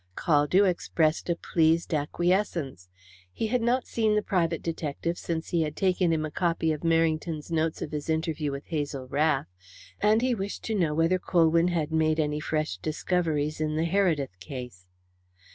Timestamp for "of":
6.71-6.81, 7.83-7.91